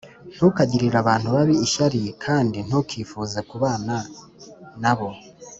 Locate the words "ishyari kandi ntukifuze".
1.65-3.39